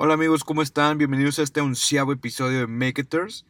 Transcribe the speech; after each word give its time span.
Hola 0.00 0.14
amigos, 0.14 0.44
¿cómo 0.44 0.62
están? 0.62 0.96
Bienvenidos 0.96 1.40
a 1.40 1.42
este 1.42 1.60
onceavo 1.60 2.12
episodio 2.12 2.60
de 2.60 2.66
Maketers. 2.68 3.44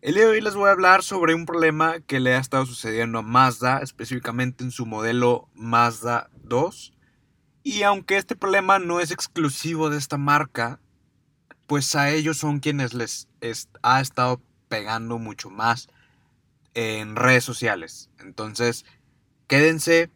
El 0.00 0.14
día 0.14 0.26
de 0.26 0.30
hoy 0.30 0.40
les 0.40 0.54
voy 0.54 0.68
a 0.68 0.70
hablar 0.70 1.02
sobre 1.02 1.34
un 1.34 1.44
problema 1.44 1.98
que 1.98 2.20
le 2.20 2.36
ha 2.36 2.38
estado 2.38 2.66
sucediendo 2.66 3.18
a 3.18 3.22
Mazda, 3.22 3.80
específicamente 3.82 4.62
en 4.62 4.70
su 4.70 4.86
modelo 4.86 5.48
Mazda 5.54 6.30
2. 6.44 6.92
Y 7.64 7.82
aunque 7.82 8.16
este 8.16 8.36
problema 8.36 8.78
no 8.78 9.00
es 9.00 9.10
exclusivo 9.10 9.90
de 9.90 9.98
esta 9.98 10.18
marca, 10.18 10.78
pues 11.66 11.96
a 11.96 12.10
ellos 12.10 12.38
son 12.38 12.60
quienes 12.60 12.94
les 12.94 13.26
ha 13.82 14.00
estado 14.00 14.40
pegando 14.68 15.18
mucho 15.18 15.50
más 15.50 15.88
en 16.74 17.16
redes 17.16 17.42
sociales. 17.42 18.08
Entonces, 18.20 18.84
quédense 19.48 20.12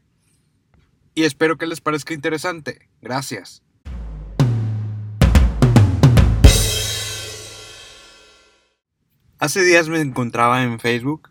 y 1.16 1.24
espero 1.24 1.58
que 1.58 1.66
les 1.66 1.80
parezca 1.80 2.14
interesante. 2.14 2.88
Gracias. 3.00 3.64
Hace 9.42 9.64
días 9.64 9.88
me 9.88 10.00
encontraba 10.00 10.62
en 10.62 10.78
Facebook 10.78 11.28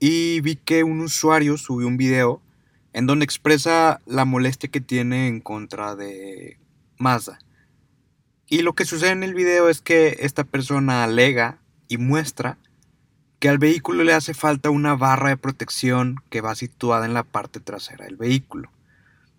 y 0.00 0.40
vi 0.40 0.56
que 0.56 0.82
un 0.82 1.00
usuario 1.00 1.56
subió 1.56 1.86
un 1.86 1.96
video 1.96 2.42
en 2.92 3.06
donde 3.06 3.24
expresa 3.24 4.00
la 4.04 4.24
molestia 4.24 4.68
que 4.68 4.80
tiene 4.80 5.28
en 5.28 5.40
contra 5.40 5.94
de 5.94 6.58
Mazda. 6.98 7.38
Y 8.48 8.62
lo 8.62 8.72
que 8.72 8.84
sucede 8.84 9.10
en 9.10 9.22
el 9.22 9.34
video 9.34 9.68
es 9.68 9.80
que 9.80 10.16
esta 10.22 10.42
persona 10.42 11.04
alega 11.04 11.60
y 11.86 11.98
muestra 11.98 12.58
que 13.38 13.48
al 13.48 13.58
vehículo 13.58 14.02
le 14.02 14.12
hace 14.12 14.34
falta 14.34 14.70
una 14.70 14.96
barra 14.96 15.28
de 15.28 15.36
protección 15.36 16.16
que 16.30 16.40
va 16.40 16.56
situada 16.56 17.06
en 17.06 17.14
la 17.14 17.22
parte 17.22 17.60
trasera 17.60 18.06
del 18.06 18.16
vehículo. 18.16 18.72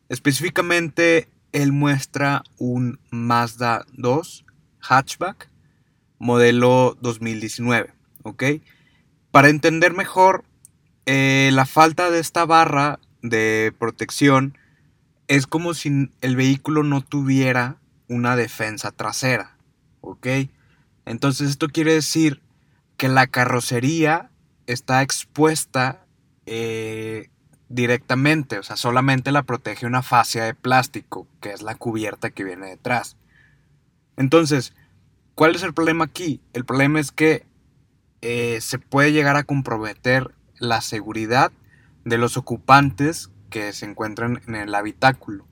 Específicamente, 0.08 1.27
él 1.52 1.74
muestra 1.74 2.46
un 2.58 3.02
Mazda 3.12 3.85
2 3.98 4.46
hatchback 4.80 5.49
modelo 6.20 6.98
2019. 7.02 8.02
¿Ok? 8.24 8.43
Para 9.32 9.49
entender 9.49 9.93
mejor, 9.93 10.43
eh, 11.05 11.49
la 11.54 11.66
falta 11.66 12.10
de 12.10 12.20
esta 12.20 12.46
barra 12.46 12.99
de 13.21 13.74
protección 13.77 14.57
es 15.27 15.48
como 15.48 15.74
si 15.74 16.12
el 16.21 16.35
vehículo 16.35 16.84
no 16.84 17.02
tuviera 17.02 17.77
una 18.07 18.35
defensa 18.35 18.91
trasera, 18.91 19.57
¿ok? 20.02 20.27
Entonces 21.05 21.49
esto 21.49 21.68
quiere 21.70 21.93
decir 21.93 22.41
que 22.98 23.07
la 23.07 23.27
carrocería 23.27 24.30
está 24.68 25.02
expuesta 25.02 26.05
eh, 26.46 27.30
directamente, 27.70 28.60
o 28.60 28.63
sea, 28.63 28.77
solamente 28.77 29.32
la 29.32 29.43
protege 29.43 29.85
una 29.85 30.04
fascia 30.04 30.43
de 30.43 30.54
plástico, 30.54 31.27
que 31.41 31.52
es 31.52 31.62
la 31.62 31.76
cubierta 31.76 32.30
que 32.30 32.43
viene 32.43 32.68
detrás. 32.68 33.18
Entonces, 34.15 34.74
¿cuál 35.35 35.55
es 35.55 35.63
el 35.63 35.74
problema 35.74 36.05
aquí? 36.05 36.40
El 36.54 36.65
problema 36.65 36.99
es 36.99 37.12
que 37.12 37.46
eh, 38.26 38.62
se 38.62 38.79
puede 38.79 39.12
llegar 39.12 39.35
a 39.35 39.43
comprometer 39.43 40.34
la 40.57 40.79
seguridad 40.79 41.52
de 42.05 42.18
los 42.18 42.38
ocupantes 42.38 43.30
que 43.49 43.74
se 43.74 43.85
encuentran 43.85 44.41
en 44.48 44.55
el 44.55 44.74
habitáculo, 44.76 45.46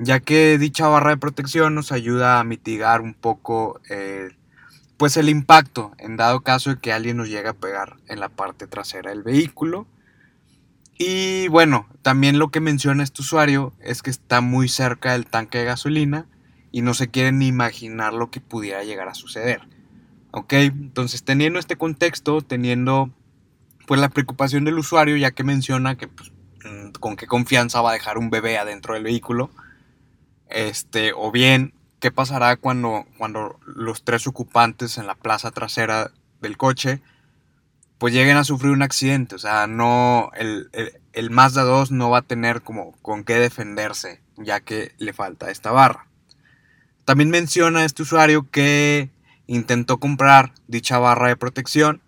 ya 0.00 0.18
que 0.18 0.58
dicha 0.58 0.88
barra 0.88 1.10
de 1.10 1.18
protección 1.18 1.76
nos 1.76 1.92
ayuda 1.92 2.40
a 2.40 2.44
mitigar 2.44 3.02
un 3.02 3.14
poco 3.14 3.80
eh, 3.88 4.30
pues 4.96 5.16
el 5.16 5.28
impacto 5.28 5.92
en 5.96 6.16
dado 6.16 6.40
caso 6.40 6.70
de 6.70 6.80
que 6.80 6.92
alguien 6.92 7.18
nos 7.18 7.28
llegue 7.28 7.50
a 7.50 7.54
pegar 7.54 7.98
en 8.08 8.18
la 8.18 8.28
parte 8.28 8.66
trasera 8.66 9.10
del 9.10 9.22
vehículo. 9.22 9.86
Y 10.98 11.46
bueno, 11.48 11.86
también 12.02 12.40
lo 12.40 12.50
que 12.50 12.58
menciona 12.58 13.04
este 13.04 13.22
usuario 13.22 13.74
es 13.80 14.02
que 14.02 14.10
está 14.10 14.40
muy 14.40 14.68
cerca 14.68 15.12
del 15.12 15.26
tanque 15.26 15.58
de 15.58 15.66
gasolina 15.66 16.26
y 16.72 16.82
no 16.82 16.94
se 16.94 17.10
quiere 17.10 17.30
ni 17.30 17.46
imaginar 17.46 18.12
lo 18.12 18.32
que 18.32 18.40
pudiera 18.40 18.82
llegar 18.82 19.08
a 19.08 19.14
suceder. 19.14 19.68
¿Ok? 20.32 20.52
Entonces, 20.54 21.22
teniendo 21.24 21.58
este 21.58 21.76
contexto, 21.76 22.42
teniendo 22.42 23.10
pues 23.86 24.00
la 24.00 24.08
preocupación 24.08 24.64
del 24.64 24.78
usuario, 24.78 25.16
ya 25.16 25.30
que 25.30 25.44
menciona 25.44 25.96
que 25.96 26.08
pues, 26.08 26.32
mm, 26.64 26.92
con 26.98 27.16
qué 27.16 27.26
confianza 27.26 27.80
va 27.82 27.90
a 27.90 27.94
dejar 27.94 28.18
un 28.18 28.30
bebé 28.30 28.58
adentro 28.58 28.94
del 28.94 29.04
vehículo, 29.04 29.50
este, 30.48 31.12
o 31.14 31.30
bien 31.30 31.74
qué 32.00 32.10
pasará 32.10 32.56
cuando, 32.56 33.06
cuando 33.18 33.60
los 33.64 34.04
tres 34.04 34.26
ocupantes 34.26 34.98
en 34.98 35.06
la 35.06 35.14
plaza 35.14 35.50
trasera 35.50 36.10
del 36.40 36.56
coche 36.56 37.00
pues 37.98 38.12
lleguen 38.12 38.36
a 38.36 38.42
sufrir 38.42 38.72
un 38.72 38.82
accidente, 38.82 39.36
o 39.36 39.38
sea, 39.38 39.68
no, 39.68 40.32
el, 40.34 40.68
el, 40.72 41.00
el 41.12 41.30
Mazda 41.30 41.62
2 41.62 41.92
no 41.92 42.10
va 42.10 42.18
a 42.18 42.22
tener 42.22 42.62
como 42.62 42.90
con 43.00 43.22
qué 43.22 43.34
defenderse, 43.34 44.20
ya 44.36 44.58
que 44.58 44.92
le 44.98 45.12
falta 45.12 45.52
esta 45.52 45.70
barra. 45.70 46.08
También 47.04 47.30
menciona 47.30 47.84
este 47.84 48.02
usuario 48.02 48.50
que 48.50 49.10
intentó 49.52 49.98
comprar 49.98 50.52
dicha 50.66 50.98
barra 50.98 51.28
de 51.28 51.36
protección, 51.36 52.00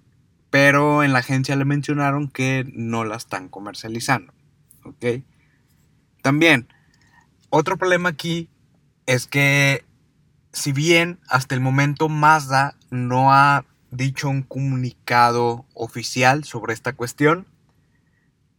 pero 0.49 1.03
en 1.03 1.13
la 1.13 1.19
agencia 1.19 1.57
le 1.57 1.67
mencionaron 1.67 2.29
que 2.29 2.65
no 2.73 3.05
la 3.05 3.17
están 3.17 3.51
comercializando. 3.51 4.33
¿Ok? 4.85 5.23
También, 6.23 6.69
otro 7.51 7.77
problema 7.77 8.09
aquí 8.09 8.49
es 9.05 9.27
que 9.27 9.85
si 10.53 10.73
bien 10.73 11.19
hasta 11.29 11.55
el 11.55 11.61
momento 11.61 12.09
Mazda 12.09 12.77
no 12.91 13.33
ha 13.35 13.67
dicho 13.91 14.31
un 14.31 14.43
comunicado 14.43 15.67
oficial 15.75 16.45
sobre 16.45 16.73
esta 16.73 16.95
cuestión, 16.95 17.47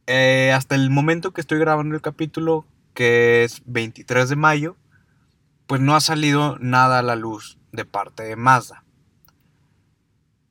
eh, 0.05 0.51
hasta 0.53 0.75
el 0.75 0.91
momento 0.91 1.31
que 1.31 1.41
estoy 1.41 1.57
grabando 1.57 1.95
el 1.95 2.01
capítulo, 2.01 2.67
que 2.93 3.43
es 3.43 3.63
23 3.65 4.29
de 4.29 4.35
mayo, 4.35 4.77
pues 5.67 5.81
no 5.81 5.95
ha 5.95 6.01
salido 6.01 6.57
nada 6.59 6.99
a 6.99 7.03
la 7.03 7.15
luz 7.15 7.57
de 7.71 7.85
parte 7.85 8.23
de 8.23 8.35
Mazda. 8.35 8.83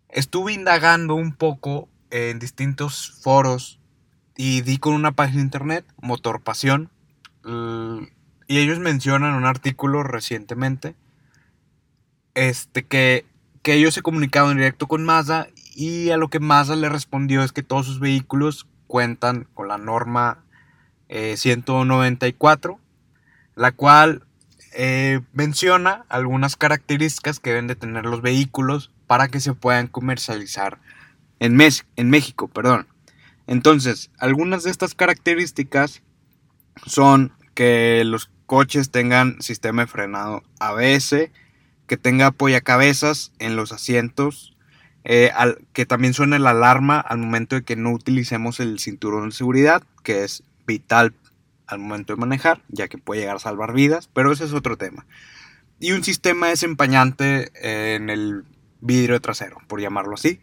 Estuve 0.09 0.53
indagando 0.53 1.15
un 1.15 1.33
poco 1.33 1.89
en 2.11 2.39
distintos 2.39 3.11
foros 3.23 3.81
y 4.37 4.63
di 4.63 4.79
con 4.79 4.95
una 4.95 5.13
página 5.13 5.39
de 5.39 5.45
internet, 5.45 5.85
Motor 6.01 6.43
Pasión, 6.43 6.91
y 7.45 8.59
ellos 8.59 8.79
mencionan 8.79 9.35
un 9.35 9.45
artículo 9.45 10.03
recientemente 10.03 10.95
este, 12.35 12.85
que, 12.85 13.27
que 13.63 13.75
ellos 13.75 13.95
se 13.95 14.03
comunicaron 14.03 14.53
en 14.53 14.59
directo 14.59 14.87
con 14.87 15.05
Mazda 15.05 15.49
y 15.75 16.11
a 16.11 16.17
lo 16.17 16.29
que 16.29 16.41
Mazda 16.41 16.77
le 16.77 16.89
respondió 16.89 17.43
es 17.43 17.53
que 17.53 17.63
todos 17.63 17.87
sus 17.87 18.01
vehículos 18.01 18.67
cuentan 18.87 19.47
con 19.55 19.69
la 19.69 19.79
norma 19.79 20.45
194, 21.09 22.73
eh, 22.73 22.79
la 23.55 23.73
cual 23.73 24.25
eh, 24.75 25.21
menciona 25.33 26.05
algunas 26.09 26.57
características 26.57 27.41
que 27.41 27.51
deben 27.51 27.67
de 27.67 27.77
tener 27.77 28.05
los 28.05 28.23
vehículos 28.23 28.91
para 29.07 29.29
que 29.29 29.41
se 29.41 29.55
puedan 29.55 29.87
comercializar 29.87 30.79
en, 31.41 31.59
en 31.97 32.11
México. 32.11 32.49
Perdón. 32.49 32.87
Entonces, 33.47 34.11
algunas 34.19 34.65
de 34.65 34.71
estas 34.71 34.95
características 34.95 36.03
son 36.87 37.33
que 37.55 38.03
los 38.05 38.31
coches 38.47 38.91
tengan 38.91 39.41
sistema 39.41 39.83
de 39.83 39.89
frenado 39.89 40.43
ABS, 40.59 41.31
que 41.87 41.97
tenga 41.97 42.27
apoyacabezas 42.27 43.33
en 43.39 43.57
los 43.57 43.73
asientos, 43.73 44.57
eh, 45.05 45.31
que 45.73 45.87
también 45.87 46.15
suene 46.15 46.39
la 46.39 46.51
alarma 46.51 46.99
al 46.99 47.19
momento 47.19 47.57
de 47.57 47.63
que 47.63 47.77
no 47.77 47.93
utilicemos 47.93 48.61
el 48.61 48.79
cinturón 48.79 49.29
de 49.29 49.35
seguridad, 49.35 49.83
que 50.03 50.25
es 50.25 50.43
vital 50.67 51.15
al 51.67 51.79
momento 51.79 52.15
de 52.15 52.21
manejar, 52.21 52.63
ya 52.69 52.89
que 52.89 52.99
puede 52.99 53.23
llegar 53.23 53.37
a 53.37 53.41
salvar 53.41 53.73
vidas, 53.73 54.09
pero 54.13 54.33
ese 54.33 54.45
es 54.45 54.53
otro 54.53 54.77
tema. 54.77 55.07
Y 55.81 55.93
un 55.93 56.05
sistema 56.05 56.49
desempañante 56.49 57.51
en 57.95 58.11
el 58.11 58.45
vidrio 58.81 59.21
trasero, 59.21 59.59
por 59.67 59.81
llamarlo 59.81 60.15
así. 60.15 60.41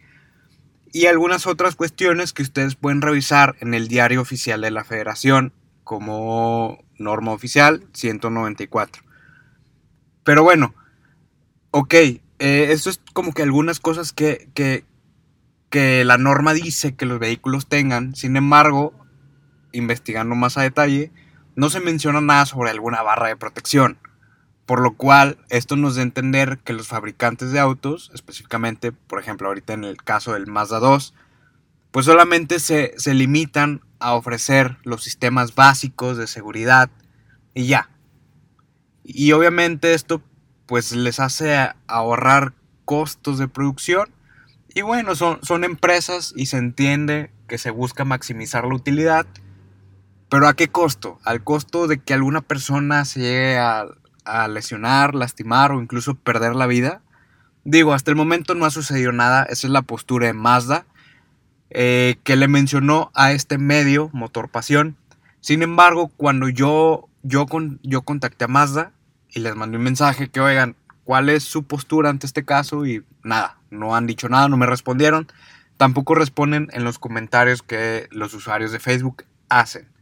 Y 0.92 1.06
algunas 1.06 1.46
otras 1.46 1.74
cuestiones 1.74 2.32
que 2.32 2.42
ustedes 2.42 2.74
pueden 2.74 3.00
revisar 3.00 3.56
en 3.60 3.72
el 3.72 3.88
diario 3.88 4.20
oficial 4.20 4.60
de 4.60 4.70
la 4.70 4.84
federación 4.84 5.52
como 5.84 6.84
norma 6.98 7.32
oficial 7.32 7.84
194. 7.92 9.02
Pero 10.22 10.42
bueno, 10.42 10.74
ok, 11.70 11.94
eh, 11.94 12.20
esto 12.38 12.90
es 12.90 13.00
como 13.12 13.32
que 13.32 13.42
algunas 13.42 13.80
cosas 13.80 14.12
que, 14.12 14.48
que, 14.54 14.84
que 15.70 16.04
la 16.04 16.18
norma 16.18 16.52
dice 16.52 16.94
que 16.94 17.06
los 17.06 17.18
vehículos 17.18 17.66
tengan. 17.66 18.14
Sin 18.14 18.36
embargo, 18.36 18.92
investigando 19.72 20.34
más 20.34 20.56
a 20.56 20.62
detalle, 20.62 21.10
no 21.56 21.70
se 21.70 21.80
menciona 21.80 22.20
nada 22.20 22.46
sobre 22.46 22.70
alguna 22.70 23.02
barra 23.02 23.28
de 23.28 23.36
protección. 23.36 23.98
Por 24.66 24.80
lo 24.80 24.96
cual, 24.96 25.38
esto 25.50 25.76
nos 25.76 25.96
da 25.96 26.02
a 26.02 26.04
entender 26.04 26.58
que 26.58 26.72
los 26.72 26.88
fabricantes 26.88 27.52
de 27.52 27.58
autos, 27.58 28.10
específicamente, 28.14 28.92
por 28.92 29.20
ejemplo, 29.20 29.48
ahorita 29.48 29.72
en 29.72 29.84
el 29.84 29.96
caso 29.96 30.34
del 30.34 30.46
Mazda 30.46 30.78
2, 30.78 31.14
pues 31.90 32.06
solamente 32.06 32.58
se, 32.58 32.94
se 32.96 33.12
limitan 33.12 33.82
a 33.98 34.14
ofrecer 34.14 34.78
los 34.84 35.02
sistemas 35.02 35.54
básicos 35.54 36.16
de 36.16 36.26
seguridad 36.26 36.90
y 37.54 37.66
ya. 37.66 37.90
Y 39.04 39.32
obviamente 39.32 39.94
esto 39.94 40.22
pues 40.66 40.92
les 40.92 41.20
hace 41.20 41.70
ahorrar 41.86 42.54
costos 42.84 43.38
de 43.38 43.48
producción. 43.48 44.08
Y 44.74 44.82
bueno, 44.82 45.14
son, 45.16 45.38
son 45.42 45.64
empresas 45.64 46.32
y 46.34 46.46
se 46.46 46.56
entiende 46.56 47.30
que 47.46 47.58
se 47.58 47.70
busca 47.70 48.04
maximizar 48.04 48.64
la 48.64 48.74
utilidad 48.74 49.26
pero 50.32 50.48
¿a 50.48 50.54
qué 50.54 50.68
costo? 50.68 51.20
Al 51.24 51.44
costo 51.44 51.86
de 51.86 51.98
que 51.98 52.14
alguna 52.14 52.40
persona 52.40 53.04
se 53.04 53.20
llegue 53.20 53.58
a, 53.58 53.84
lesionar, 54.48 55.14
lastimar 55.14 55.72
o 55.72 55.82
incluso 55.82 56.14
perder 56.14 56.54
la 56.54 56.66
vida. 56.66 57.02
Digo, 57.64 57.92
hasta 57.92 58.10
el 58.10 58.16
momento 58.16 58.54
no 58.54 58.64
ha 58.64 58.70
sucedido 58.70 59.12
nada, 59.12 59.42
esa 59.42 59.66
es 59.66 59.70
la 59.70 59.82
postura 59.82 60.28
de 60.28 60.32
Mazda, 60.32 60.86
eh, 61.68 62.16
que 62.24 62.36
le 62.36 62.48
mencionó 62.48 63.10
a 63.14 63.32
este 63.32 63.58
medio, 63.58 64.08
Motor 64.14 64.48
Pasión. 64.48 64.96
Sin 65.40 65.60
embargo, 65.60 66.08
cuando 66.16 66.48
yo, 66.48 67.10
yo, 67.22 67.44
con, 67.44 67.78
yo 67.82 68.00
contacté 68.00 68.46
a 68.46 68.48
Mazda 68.48 68.92
y 69.28 69.40
les 69.40 69.54
mandé 69.54 69.76
un 69.76 69.84
mensaje 69.84 70.30
que, 70.30 70.40
oigan, 70.40 70.76
¿cuál 71.04 71.28
es 71.28 71.42
su 71.42 71.64
postura 71.64 72.08
ante 72.08 72.24
este 72.24 72.42
caso? 72.42 72.86
Y 72.86 73.04
nada, 73.22 73.58
no 73.68 73.94
han 73.94 74.06
dicho 74.06 74.30
nada, 74.30 74.48
no 74.48 74.56
me 74.56 74.64
respondieron. 74.64 75.30
Tampoco 75.76 76.14
responden 76.14 76.70
en 76.72 76.84
los 76.84 76.98
comentarios 76.98 77.62
que 77.62 78.08
los 78.10 78.32
usuarios 78.32 78.72
de 78.72 78.80
Facebook 78.80 79.24
hacen. 79.50 79.92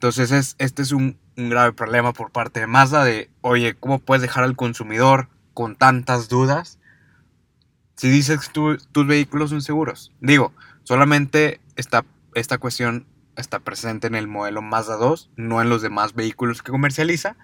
Entonces 0.00 0.32
es, 0.32 0.56
este 0.56 0.80
es 0.80 0.92
un, 0.92 1.18
grave 1.36 1.74
problema 1.74 2.14
por 2.14 2.30
parte 2.30 2.58
de 2.60 2.66
Mazda 2.66 3.04
de, 3.04 3.28
oye, 3.42 3.74
¿cómo 3.74 3.98
puedes 3.98 4.22
dejar 4.22 4.44
al 4.44 4.56
consumidor 4.56 5.28
con 5.52 5.76
tantas 5.76 6.30
dudas 6.30 6.78
si 7.96 8.08
dices 8.08 8.48
que 8.48 8.78
tus 8.92 9.06
vehículos 9.06 9.50
son 9.50 9.60
seguros? 9.60 10.10
Digo, 10.22 10.54
solamente 10.84 11.60
esta, 11.76 12.06
esta 12.34 12.56
cuestión 12.56 13.04
está 13.36 13.58
presente 13.58 14.06
en 14.06 14.14
el 14.14 14.26
modelo 14.26 14.62
Mazda 14.62 14.96
2, 14.96 15.32
no 15.36 15.60
en 15.60 15.68
los 15.68 15.82
demás 15.82 16.14
vehículos 16.14 16.62
que 16.62 16.72
comercializa. 16.72 17.36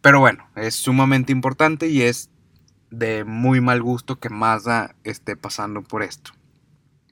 Pero 0.00 0.20
bueno, 0.20 0.48
es 0.56 0.74
sumamente 0.74 1.32
importante 1.32 1.88
y 1.88 2.00
es 2.00 2.30
de 2.90 3.24
muy 3.24 3.60
mal 3.60 3.82
gusto 3.82 4.18
que 4.18 4.30
Mazda 4.30 4.96
esté 5.04 5.36
pasando 5.36 5.82
por 5.82 6.02
esto. 6.02 6.32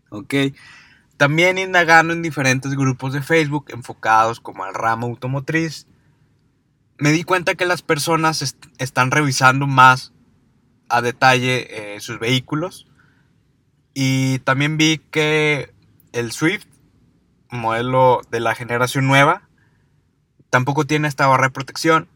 ¿Ok? 0.09 0.33
También 1.21 1.59
indagando 1.59 2.15
en 2.15 2.23
diferentes 2.23 2.75
grupos 2.75 3.13
de 3.13 3.21
Facebook 3.21 3.67
enfocados 3.69 4.41
como 4.41 4.65
al 4.65 4.73
ramo 4.73 5.07
automotriz, 5.07 5.87
me 6.97 7.13
di 7.13 7.25
cuenta 7.25 7.57
que 7.57 7.67
las 7.67 7.83
personas 7.83 8.57
están 8.79 9.11
revisando 9.11 9.67
más 9.67 10.15
a 10.89 11.03
detalle 11.03 11.97
eh, 11.97 12.01
sus 12.01 12.19
vehículos. 12.19 12.87
Y 13.93 14.39
también 14.39 14.79
vi 14.79 14.97
que 15.11 15.75
el 16.13 16.33
Swift, 16.33 16.65
modelo 17.51 18.23
de 18.31 18.41
la 18.41 18.55
generación 18.55 19.07
nueva, 19.07 19.47
tampoco 20.49 20.87
tiene 20.87 21.07
esta 21.07 21.27
barra 21.27 21.49
de 21.49 21.51
protección. 21.51 22.09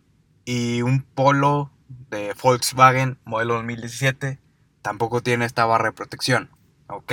Y 0.47 0.81
un 0.81 1.03
Polo 1.03 1.71
de 2.09 2.35
Volkswagen, 2.43 3.19
modelo 3.27 3.57
2017, 3.57 4.39
tampoco 4.81 5.23
tiene 5.23 5.45
esta 5.45 5.67
barra 5.67 5.91
de 5.91 5.93
protección. 5.93 6.49
¿Ok? 6.87 7.13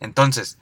Entonces, 0.00 0.58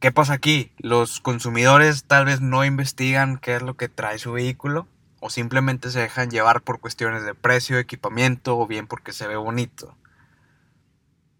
¿qué 0.00 0.10
pasa 0.12 0.32
aquí? 0.32 0.72
Los 0.78 1.20
consumidores 1.20 2.04
tal 2.04 2.24
vez 2.24 2.40
no 2.40 2.64
investigan 2.64 3.36
qué 3.36 3.56
es 3.56 3.62
lo 3.62 3.76
que 3.76 3.88
trae 3.88 4.18
su 4.18 4.32
vehículo 4.32 4.88
o 5.20 5.28
simplemente 5.28 5.90
se 5.90 6.00
dejan 6.00 6.30
llevar 6.30 6.62
por 6.62 6.80
cuestiones 6.80 7.24
de 7.24 7.34
precio, 7.34 7.78
equipamiento 7.78 8.58
o 8.58 8.66
bien 8.66 8.86
porque 8.86 9.12
se 9.12 9.28
ve 9.28 9.36
bonito. 9.36 9.94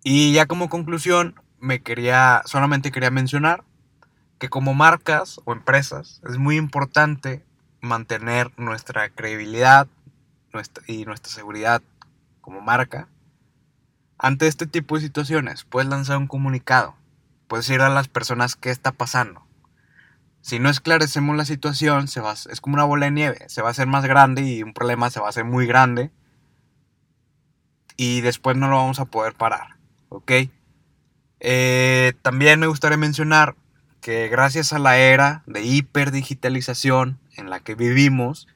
Y 0.04 0.32
ya 0.34 0.46
como 0.46 0.68
conclusión, 0.68 1.40
me 1.58 1.82
quería 1.82 2.42
solamente 2.44 2.92
quería 2.92 3.10
mencionar 3.10 3.64
que 4.38 4.50
como 4.50 4.74
marcas 4.74 5.40
o 5.44 5.52
empresas 5.52 6.20
es 6.28 6.36
muy 6.36 6.56
importante 6.56 7.42
mantener 7.80 8.50
nuestra 8.58 9.08
credibilidad 9.08 9.88
y 10.86 11.04
nuestra 11.06 11.32
seguridad 11.32 11.82
como 12.42 12.60
marca 12.60 13.08
ante 14.18 14.46
este 14.48 14.66
tipo 14.66 14.96
de 14.96 15.02
situaciones. 15.02 15.64
Puedes 15.64 15.88
lanzar 15.88 16.18
un 16.18 16.26
comunicado 16.26 16.99
puedes 17.50 17.66
decir 17.66 17.80
a 17.80 17.88
las 17.88 18.06
personas 18.06 18.54
qué 18.54 18.70
está 18.70 18.92
pasando. 18.92 19.42
Si 20.40 20.60
no 20.60 20.70
esclarecemos 20.70 21.36
la 21.36 21.44
situación, 21.44 22.06
se 22.06 22.20
va, 22.20 22.32
es 22.32 22.60
como 22.60 22.74
una 22.74 22.84
bola 22.84 23.06
de 23.06 23.10
nieve, 23.10 23.44
se 23.48 23.60
va 23.60 23.68
a 23.68 23.70
hacer 23.72 23.88
más 23.88 24.04
grande 24.04 24.42
y 24.42 24.62
un 24.62 24.72
problema 24.72 25.10
se 25.10 25.18
va 25.18 25.26
a 25.26 25.30
hacer 25.30 25.44
muy 25.44 25.66
grande 25.66 26.12
y 27.96 28.20
después 28.20 28.56
no 28.56 28.68
lo 28.68 28.76
vamos 28.76 29.00
a 29.00 29.06
poder 29.06 29.34
parar, 29.34 29.78
¿ok? 30.10 30.32
Eh, 31.40 32.12
también 32.22 32.60
me 32.60 32.68
gustaría 32.68 32.96
mencionar 32.96 33.56
que 34.00 34.28
gracias 34.28 34.72
a 34.72 34.78
la 34.78 34.98
era 34.98 35.42
de 35.46 35.64
hiperdigitalización 35.64 37.18
en 37.36 37.50
la 37.50 37.58
que 37.58 37.74
vivimos, 37.74 38.46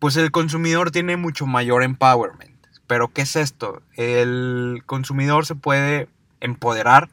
pues 0.00 0.16
el 0.16 0.32
consumidor 0.32 0.90
tiene 0.90 1.16
mucho 1.16 1.46
mayor 1.46 1.84
empowerment. 1.84 2.56
Pero 2.88 3.12
¿qué 3.12 3.22
es 3.22 3.36
esto? 3.36 3.82
El 3.94 4.82
consumidor 4.84 5.46
se 5.46 5.54
puede 5.54 6.08
empoderar 6.40 7.08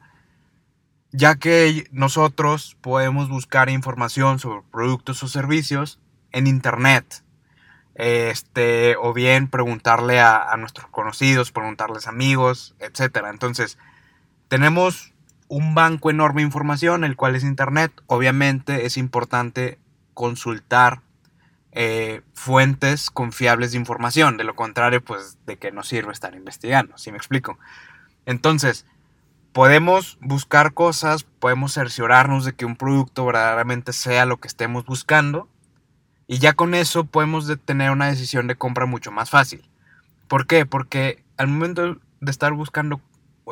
ya 1.12 1.36
que 1.36 1.86
nosotros 1.92 2.76
podemos 2.80 3.28
buscar 3.28 3.68
información 3.68 4.38
sobre 4.38 4.62
productos 4.70 5.22
o 5.22 5.28
servicios 5.28 6.00
en 6.32 6.46
internet. 6.46 7.22
Este, 7.94 8.96
o 8.96 9.12
bien 9.12 9.48
preguntarle 9.48 10.18
a, 10.18 10.56
nuestros 10.56 10.88
conocidos, 10.88 11.52
preguntarles 11.52 12.06
amigos, 12.06 12.74
etc. 12.80 13.26
Entonces, 13.30 13.78
tenemos 14.48 15.12
un 15.48 15.74
banco 15.74 16.10
enorme 16.10 16.40
de 16.40 16.46
información, 16.46 17.04
el 17.04 17.16
cual 17.16 17.36
es 17.36 17.44
internet. 17.44 17.92
Obviamente 18.06 18.86
es 18.86 18.96
importante 18.96 19.78
consultar 20.14 21.02
eh, 21.72 22.22
fuentes 22.32 23.10
confiables 23.10 23.72
de 23.72 23.78
información. 23.78 24.38
De 24.38 24.44
lo 24.44 24.56
contrario, 24.56 25.04
pues 25.04 25.36
de 25.44 25.58
qué 25.58 25.70
nos 25.70 25.88
sirve 25.88 26.12
estar 26.12 26.34
investigando, 26.34 26.96
si 26.96 27.10
me 27.10 27.18
explico. 27.18 27.58
Entonces, 28.24 28.86
podemos 29.52 30.18
buscar 30.20 30.72
cosas, 30.72 31.24
podemos 31.24 31.74
cerciorarnos 31.74 32.44
de 32.44 32.54
que 32.54 32.64
un 32.64 32.76
producto 32.76 33.26
verdaderamente 33.26 33.92
sea 33.92 34.24
lo 34.24 34.38
que 34.38 34.48
estemos 34.48 34.84
buscando 34.84 35.48
y 36.26 36.38
ya 36.38 36.54
con 36.54 36.74
eso 36.74 37.04
podemos 37.04 37.50
tener 37.64 37.90
una 37.90 38.06
decisión 38.06 38.46
de 38.46 38.56
compra 38.56 38.86
mucho 38.86 39.10
más 39.10 39.30
fácil. 39.30 39.68
¿Por 40.28 40.46
qué? 40.46 40.64
Porque 40.64 41.22
al 41.36 41.48
momento 41.48 41.98
de 42.20 42.30
estar 42.30 42.52
buscando 42.54 43.00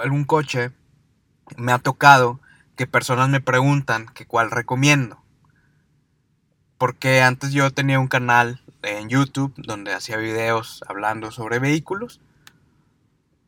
algún 0.02 0.24
coche, 0.24 0.70
me 1.56 1.72
ha 1.72 1.78
tocado 1.78 2.40
que 2.76 2.86
personas 2.86 3.28
me 3.28 3.40
preguntan 3.40 4.06
que 4.06 4.24
cuál 4.24 4.50
recomiendo. 4.50 5.22
Porque 6.78 7.20
antes 7.20 7.52
yo 7.52 7.70
tenía 7.70 8.00
un 8.00 8.08
canal 8.08 8.62
en 8.82 9.10
YouTube 9.10 9.52
donde 9.58 9.92
hacía 9.92 10.16
videos 10.16 10.82
hablando 10.88 11.30
sobre 11.30 11.58
vehículos 11.58 12.20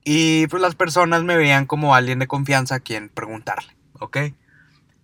y 0.05 0.47
pues 0.49 0.61
las 0.61 0.75
personas 0.75 1.23
me 1.23 1.37
veían 1.37 1.67
como 1.67 1.95
alguien 1.95 2.19
de 2.19 2.27
confianza 2.27 2.77
a 2.77 2.81
quien 2.81 3.09
preguntarle, 3.09 3.77
¿ok? 4.01 4.19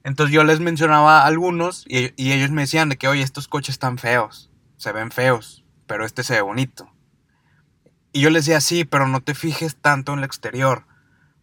Entonces 0.05 0.35
yo 0.35 0.45
les 0.45 0.61
mencionaba 0.61 1.25
algunos 1.25 1.85
y, 1.87 2.13
y, 2.17 2.33
ellos 2.33 2.51
me 2.51 2.63
decían 2.63 2.89
de 2.89 2.97
que, 2.97 3.09
oye, 3.09 3.23
estos 3.23 3.49
coches 3.49 3.75
están 3.75 3.99
feos, 3.99 4.51
se 4.77 4.93
ven 4.93 5.11
feos, 5.11 5.65
pero 5.87 6.05
este 6.05 6.25
se 6.25 6.35
ve 6.35 6.41
bonito. 6.41 6.91
Y 8.13 8.21
yo 8.21 8.31
les 8.31 8.47
decía, 8.47 8.61
sí, 8.61 8.85
pero 8.85 9.07
no 9.07 9.21
te 9.21 9.35
fijes 9.35 9.77
tanto 9.77 10.13
en 10.13 10.21
el 10.21 10.25
exterior, 10.25 10.85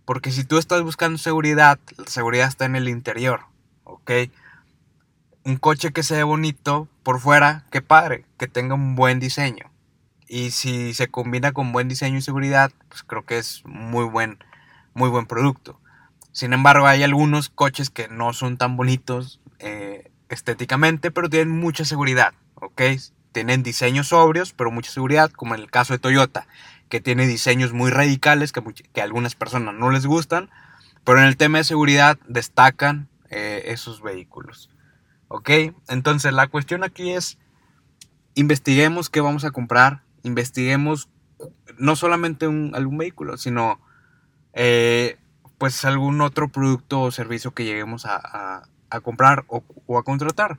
porque 0.04 0.32
si 0.32 0.44
tú 0.44 0.58
estás 0.58 0.82
buscando 0.82 1.18
seguridad, 1.18 1.80
la 1.98 2.08
seguridad 2.08 2.48
está 2.48 2.66
en 2.66 2.76
el 2.76 2.90
interior, 2.90 3.46
¿ok? 3.84 4.12
Un 5.44 5.58
coche 5.58 5.92
que 5.92 6.04
se 6.04 6.16
ve 6.16 6.24
bonito 6.24 6.88
por 7.04 7.20
fuera, 7.20 7.66
qué 7.72 7.82
padre, 7.82 8.26
que 8.38 8.48
tenga 8.48 8.74
un 8.74 8.96
buen 8.96 9.20
diseño. 9.20 9.72
Y 10.28 10.52
si 10.52 10.94
se 10.94 11.08
combina 11.08 11.52
con 11.52 11.72
buen 11.72 11.88
diseño 11.88 12.18
y 12.18 12.22
seguridad, 12.22 12.72
pues 12.90 13.04
creo 13.04 13.26
que 13.26 13.38
es 13.38 13.64
muy 13.66 14.06
buen, 14.06 14.40
muy 14.94 15.10
buen 15.10 15.26
producto. 15.26 15.80
Sin 16.32 16.54
embargo, 16.54 16.88
hay 16.88 17.04
algunos 17.04 17.50
coches 17.50 17.90
que 17.90 18.08
no 18.08 18.34
son 18.34 18.58
tan 18.58 18.76
bonitos 18.76 19.40
eh, 19.60 20.12
estéticamente, 20.30 21.12
pero 21.12 21.30
tienen 21.30 21.52
mucha 21.52 21.86
seguridad, 21.86 22.34
¿ok? 22.56 22.82
Tienen 23.32 23.64
diseños 23.64 24.10
sobrios, 24.10 24.54
pero 24.54 24.72
mucha 24.72 24.92
seguridad, 24.92 25.32
como 25.32 25.56
en 25.56 25.62
el 25.62 25.72
caso 25.72 25.94
de 25.94 26.00
Toyota, 26.00 26.48
que 26.90 27.02
tiene 27.02 27.28
diseños 27.28 27.74
muy 27.74 27.92
radicales 27.92 28.52
que, 28.52 28.62
que 28.94 29.02
a 29.02 29.04
algunas 29.04 29.36
personas 29.36 29.76
no 29.76 29.92
les 29.92 30.06
gustan, 30.06 30.50
pero 31.04 31.20
en 31.20 31.26
el 31.26 31.38
tema 31.38 31.60
de 31.60 31.64
seguridad 31.64 32.18
destacan 32.28 33.10
eh, 33.30 33.64
esos 33.68 34.02
vehículos, 34.02 34.70
¿ok? 35.28 35.50
Entonces 35.88 36.34
la 36.34 36.48
cuestión 36.48 36.84
aquí 36.84 37.12
es, 37.12 37.38
investiguemos 38.34 39.10
qué 39.10 39.22
vamos 39.22 39.46
a 39.46 39.52
comprar, 39.52 40.05
investiguemos 40.26 41.10
no 41.78 41.96
solamente 41.96 42.48
un, 42.48 42.72
algún 42.76 42.98
vehículo, 42.98 43.38
sino 43.38 43.80
eh, 44.54 45.18
pues 45.58 45.86
algún 45.86 46.22
otro 46.22 46.50
producto 46.50 47.02
o 47.02 47.12
servicio 47.12 47.54
que 47.54 47.66
lleguemos 47.66 48.06
a, 48.06 48.68
comprar 49.04 49.46
o, 49.48 49.64
a 49.98 50.04
contratar. 50.04 50.58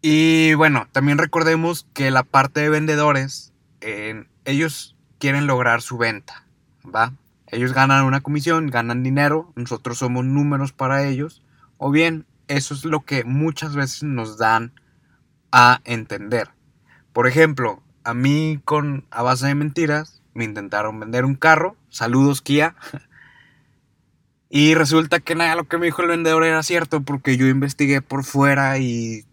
Y 0.00 0.54
bueno, 0.54 0.86
también 0.92 1.18
recordemos 1.18 1.86
que 1.94 2.10
la 2.10 2.22
parte 2.22 2.60
de 2.60 2.68
vendedores, 2.68 3.52
ellos 4.44 4.96
quieren 5.18 5.46
lograr 5.46 5.82
su 5.82 5.98
venta, 5.98 6.46
¿va? 6.84 7.12
Ellos 7.48 7.72
ganan 7.72 8.04
una 8.04 8.20
comisión, 8.20 8.68
ganan 8.68 9.02
dinero, 9.02 9.52
nosotros 9.56 9.98
somos 9.98 10.24
números 10.24 10.72
para 10.72 11.06
ellos, 11.06 11.42
o 11.78 11.90
bien 11.90 12.26
eso 12.48 12.74
es 12.74 12.84
lo 12.84 13.04
que 13.04 13.24
muchas 13.24 13.74
veces 13.74 14.02
nos 14.02 14.38
dan 14.38 14.72
a 15.52 15.80
entender. 15.84 16.50
Por 17.12 17.26
ejemplo, 17.26 17.83
a 18.04 18.14
mí 18.14 18.60
con 18.64 19.06
a 19.10 19.22
base 19.22 19.46
de 19.46 19.54
mentiras 19.54 20.22
me 20.34 20.44
intentaron 20.44 21.00
vender 21.00 21.24
un 21.24 21.34
carro, 21.34 21.76
saludos 21.88 22.42
Kia. 22.42 22.76
Y 24.50 24.74
resulta 24.74 25.18
que 25.18 25.34
nada, 25.34 25.56
lo 25.56 25.66
que 25.66 25.78
me 25.78 25.86
dijo 25.86 26.02
el 26.02 26.08
vendedor 26.08 26.44
era 26.44 26.62
cierto 26.62 27.00
porque 27.00 27.36
yo 27.36 27.46
investigué 27.48 28.02
por 28.02 28.24
fuera 28.24 28.78
y, 28.78 29.24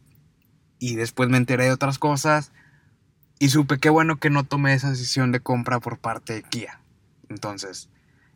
y 0.80 0.96
después 0.96 1.30
me 1.30 1.38
enteré 1.38 1.66
de 1.66 1.72
otras 1.72 2.00
cosas. 2.00 2.52
Y 3.38 3.50
supe 3.50 3.78
qué 3.78 3.90
bueno 3.90 4.18
que 4.18 4.30
no 4.30 4.44
tomé 4.46 4.74
esa 4.74 4.90
decisión 4.90 5.32
de 5.32 5.40
compra 5.40 5.80
por 5.80 6.00
parte 6.00 6.34
de 6.34 6.44
Kia. 6.44 6.82
Entonces, 7.30 7.90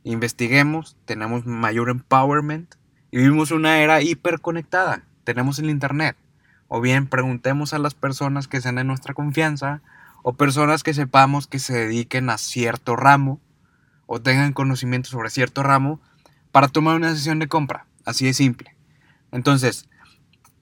investiguemos, 0.04 0.98
tenemos 1.06 1.46
mayor 1.46 1.90
empowerment 1.90 2.76
y 3.10 3.18
vivimos 3.18 3.52
una 3.52 3.80
era 3.80 4.02
hiperconectada. 4.02 5.04
Tenemos 5.24 5.58
el 5.60 5.70
Internet. 5.70 6.18
O 6.68 6.82
bien 6.82 7.08
preguntemos 7.08 7.74
a 7.74 7.80
las 7.80 7.94
personas 7.94 8.48
que 8.48 8.62
sean 8.62 8.76
de 8.76 8.84
nuestra 8.84 9.14
confianza 9.14 9.82
o 10.28 10.34
personas 10.34 10.82
que 10.82 10.96
sepamos 10.96 11.46
que 11.46 11.60
se 11.60 11.74
dediquen 11.74 12.32
a 12.32 12.40
cierto 12.40 12.96
ramo 12.96 13.40
o 14.08 14.20
tengan 14.20 14.54
conocimiento 14.54 15.08
sobre 15.08 15.30
cierto 15.30 15.62
ramo 15.62 16.02
para 16.52 16.68
tomar 16.68 16.96
una 16.96 17.12
decisión 17.12 17.38
de 17.38 17.48
compra. 17.48 17.86
Así 18.06 18.26
de 18.26 18.34
simple. 18.34 18.76
Entonces, 19.32 19.88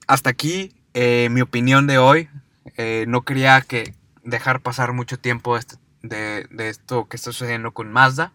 hasta 0.06 0.28
aquí 0.28 0.74
eh, 0.92 1.30
mi 1.30 1.40
opinión 1.40 1.86
de 1.86 1.96
hoy. 1.96 2.28
Eh, 2.76 3.06
no 3.08 3.22
quería 3.22 3.58
que 3.62 3.94
dejar 4.22 4.60
pasar 4.60 4.92
mucho 4.92 5.18
tiempo 5.18 5.56
este, 5.56 5.76
de, 6.02 6.46
esto 6.68 7.08
que 7.08 7.16
está 7.16 7.32
sucediendo 7.32 7.72
con 7.72 7.90
Mazda. 7.90 8.34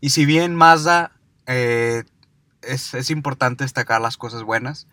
Y 0.00 0.10
si 0.10 0.24
bien 0.24 0.54
Mazda 0.54 1.12
eh, 1.46 2.04
es, 2.62 2.94
es, 2.94 3.10
importante 3.10 3.64
destacar 3.64 4.00
las 4.00 4.16
cosas 4.16 4.44
buenas, 4.44 4.88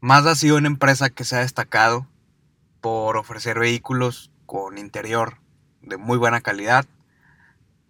Mazda 0.00 0.32
ha 0.32 0.34
sido 0.34 0.56
una 0.56 0.66
empresa 0.66 1.10
que 1.10 1.24
se 1.24 1.36
ha 1.36 1.40
destacado 1.40 2.08
por 2.80 3.16
ofrecer 3.16 3.58
vehículos 3.58 4.30
con 4.46 4.78
interior 4.78 5.38
de 5.82 5.96
muy 5.96 6.18
buena 6.18 6.40
calidad, 6.40 6.86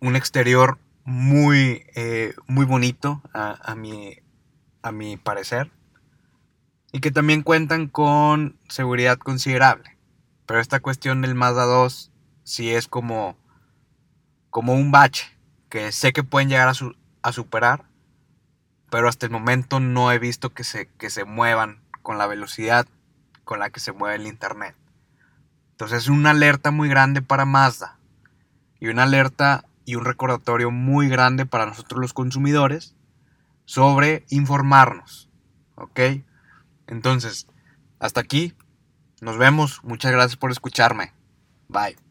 un 0.00 0.16
exterior 0.16 0.78
muy, 1.04 1.86
eh, 1.94 2.34
muy 2.46 2.64
bonito 2.64 3.22
a, 3.32 3.74
mi, 3.74 4.16
a 4.82 4.92
mi 4.92 5.16
parecer 5.16 5.70
y 6.92 7.00
que 7.00 7.10
también 7.10 7.42
cuentan 7.42 7.88
con 7.88 8.58
seguridad 8.68 9.18
considerable. 9.18 9.96
Pero 10.46 10.60
esta 10.60 10.80
cuestión 10.80 11.22
del 11.22 11.34
Mazda 11.34 11.64
2 11.64 12.10
sí 12.42 12.70
es 12.70 12.88
como, 12.88 13.36
como 14.50 14.74
un 14.74 14.90
bache 14.90 15.26
que 15.68 15.92
sé 15.92 16.12
que 16.12 16.24
pueden 16.24 16.48
llegar 16.48 16.68
a, 16.68 16.72
a 17.22 17.32
superar, 17.32 17.84
pero 18.90 19.08
hasta 19.08 19.26
el 19.26 19.32
momento 19.32 19.78
no 19.78 20.10
he 20.10 20.18
visto 20.18 20.50
que 20.50 20.64
se, 20.64 20.88
que 20.98 21.10
se 21.10 21.24
muevan 21.24 21.80
con 22.02 22.18
la 22.18 22.26
velocidad 22.26 22.86
con 23.50 23.58
la 23.58 23.70
que 23.70 23.80
se 23.80 23.90
mueve 23.90 24.14
el 24.14 24.28
Internet. 24.28 24.76
Entonces 25.80 26.02
es 26.02 26.08
una 26.10 26.32
alerta 26.32 26.70
muy 26.70 26.90
grande 26.90 27.22
para 27.22 27.46
Mazda 27.46 27.98
y 28.80 28.88
una 28.88 29.04
alerta 29.04 29.64
y 29.86 29.94
un 29.94 30.04
recordatorio 30.04 30.70
muy 30.70 31.08
grande 31.08 31.46
para 31.46 31.64
nosotros 31.64 32.02
los 32.02 32.12
consumidores 32.12 32.94
sobre 33.64 34.26
informarnos. 34.28 35.30
¿Ok? 35.76 36.00
Entonces, 36.86 37.46
hasta 37.98 38.20
aquí. 38.20 38.52
Nos 39.22 39.38
vemos. 39.38 39.82
Muchas 39.82 40.12
gracias 40.12 40.36
por 40.36 40.50
escucharme. 40.50 41.14
Bye. 41.68 42.09